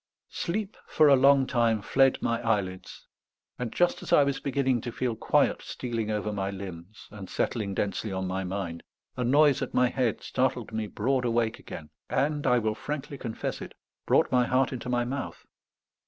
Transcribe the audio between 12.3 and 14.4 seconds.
I will frankly confess it, brought